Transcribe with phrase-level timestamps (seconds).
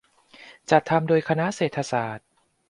[0.69, 2.27] จัดทำโดยคณะเศรษฐศาสตร์